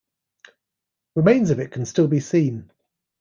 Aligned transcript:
Remains 1.13 1.51
of 1.51 1.59
it 1.59 1.69
can 1.71 1.85
still 1.85 2.07
be 2.07 2.19
seen. 2.21 2.71